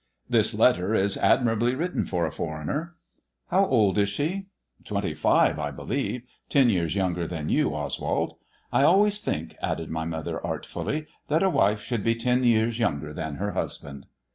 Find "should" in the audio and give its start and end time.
11.81-12.03